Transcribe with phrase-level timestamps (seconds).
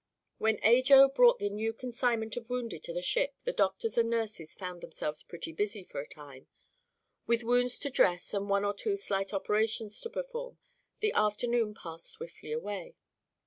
[0.39, 4.55] When Ajo brought the new consignment of wounded to the ship the doctors and nurses
[4.55, 6.47] found themselves pretty busy for a time.
[7.27, 10.57] With wounds to dress and one or two slight operations to perform,
[11.01, 12.95] the afternoon passed swiftly away.